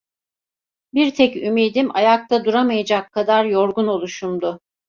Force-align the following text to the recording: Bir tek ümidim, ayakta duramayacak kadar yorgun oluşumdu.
Bir 0.93 1.15
tek 1.15 1.35
ümidim, 1.37 1.95
ayakta 1.95 2.45
duramayacak 2.45 3.11
kadar 3.11 3.45
yorgun 3.45 3.87
oluşumdu. 3.87 4.59